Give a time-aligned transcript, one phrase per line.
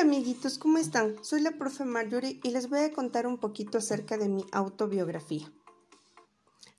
[0.00, 1.22] Hola amiguitos, ¿cómo están?
[1.22, 5.52] Soy la profe Marjorie y les voy a contar un poquito acerca de mi autobiografía.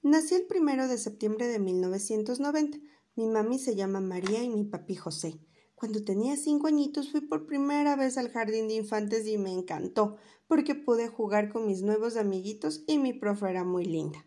[0.01, 2.79] Nací el primero de septiembre de 1990.
[3.15, 5.39] Mi mami se llama María y mi papi José.
[5.75, 10.17] Cuando tenía cinco añitos fui por primera vez al jardín de infantes y me encantó
[10.47, 14.25] porque pude jugar con mis nuevos amiguitos y mi profe era muy linda.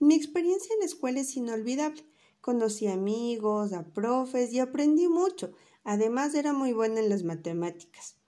[0.00, 2.04] Mi experiencia en la escuela es inolvidable.
[2.40, 5.52] Conocí amigos, a profes y aprendí mucho.
[5.84, 8.23] Además era muy buena en las matemáticas.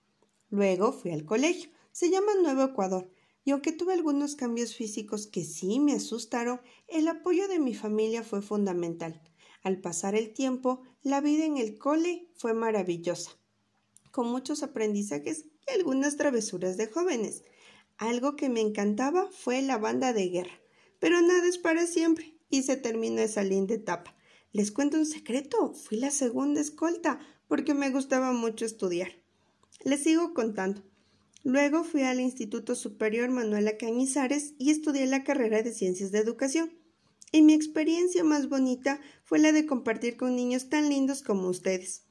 [0.50, 1.70] Luego fui al colegio.
[1.92, 3.10] Se llama Nuevo Ecuador.
[3.44, 8.22] Y aunque tuve algunos cambios físicos que sí me asustaron, el apoyo de mi familia
[8.22, 9.22] fue fundamental.
[9.62, 13.32] Al pasar el tiempo, la vida en el cole fue maravillosa,
[14.10, 17.44] con muchos aprendizajes y algunas travesuras de jóvenes.
[17.98, 20.60] Algo que me encantaba fue la banda de guerra.
[20.98, 24.16] Pero nada es para siempre y se terminó esa linda etapa.
[24.52, 29.25] Les cuento un secreto, fui la segunda escolta porque me gustaba mucho estudiar.
[29.84, 30.82] Les sigo contando.
[31.44, 36.72] Luego fui al Instituto Superior Manuela Cañizares y estudié la carrera de Ciencias de Educación.
[37.30, 42.02] Y mi experiencia más bonita fue la de compartir con niños tan lindos como ustedes.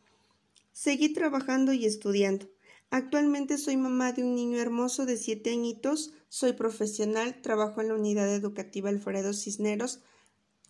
[0.72, 2.47] Seguí trabajando y estudiando.
[2.91, 7.95] Actualmente soy mamá de un niño hermoso de siete añitos, soy profesional, trabajo en la
[7.95, 10.02] unidad educativa Alfredo Cisneros,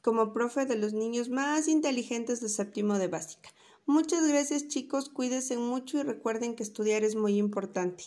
[0.02, 3.50] como profe de los niños más inteligentes de séptimo de básica.
[3.88, 8.04] Muchas gracias chicos, cuídense mucho y recuerden que estudiar es muy importante.